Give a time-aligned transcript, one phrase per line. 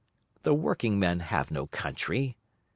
[0.41, 2.35] The working men have no country.